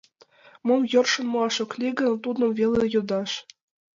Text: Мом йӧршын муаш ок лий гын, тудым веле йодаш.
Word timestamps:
Мом 0.67 0.81
йӧршын 0.91 1.25
муаш 1.31 1.55
ок 1.63 1.71
лий 1.79 1.93
гын, 1.99 2.13
тудым 2.23 2.49
веле 2.59 2.83
йодаш. 2.93 3.31